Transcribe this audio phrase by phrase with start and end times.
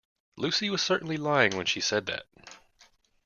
[0.35, 2.25] Lucy was certainly lying when she said that.